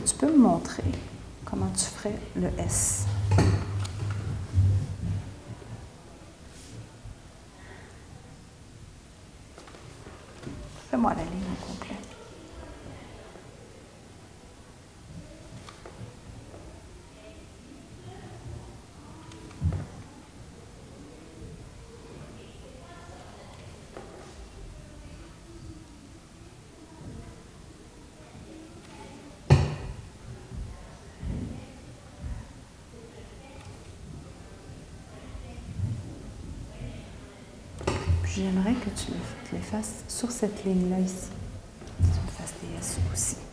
[0.00, 0.84] que tu peux me montrer
[1.44, 3.04] comment tu ferais le S?
[10.90, 11.96] Fais-moi la ligne au complet.
[38.38, 39.12] J'aimerais que tu
[39.52, 41.28] les, fasses sur cette ligne-là ici.
[41.98, 43.47] Tu me fasses des S aussi.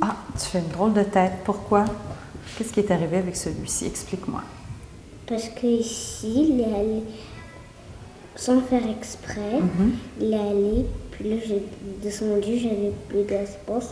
[0.00, 1.32] Ah, tu fais une drôle de tête.
[1.44, 1.84] Pourquoi?
[2.56, 3.86] Qu'est-ce qui est arrivé avec celui-ci?
[3.86, 4.42] Explique-moi.
[5.26, 7.02] Parce que ici, il est allé
[8.34, 9.60] sans faire exprès.
[9.60, 9.92] Mhm.
[10.20, 11.62] Il est allé, puis là, j'ai
[12.02, 13.90] descendu, j'avais plus d'espace.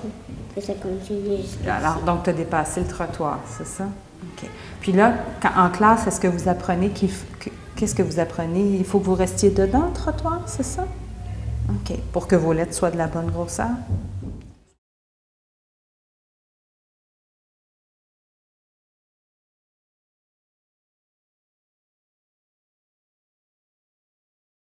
[0.56, 3.84] Et ça continue jusqu'à Alors, donc, tu as dépassé le trottoir, c'est ça?
[3.84, 4.48] OK.
[4.80, 7.10] Puis là, quand- en classe, est-ce que vous apprenez qu'il
[7.76, 8.76] Qu'est-ce que vous apprenez?
[8.78, 10.86] Il faut que vous restiez dedans, le trottoir, c'est ça?
[11.68, 11.94] OK.
[12.10, 13.68] Pour que vos lettres soient de la bonne grosseur?